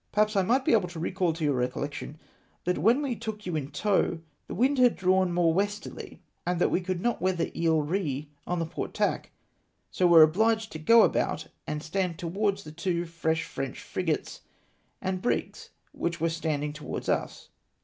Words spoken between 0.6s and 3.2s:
able to recall to your recollection that when we